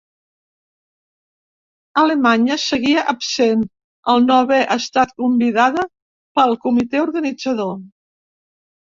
[2.03, 3.65] Alemanya seguia absent,
[4.13, 5.85] al no haver estat convidada
[6.39, 7.77] pel Comitè Organitzador.